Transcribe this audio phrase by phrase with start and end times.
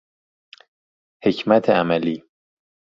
[1.23, 2.23] حکمت عملی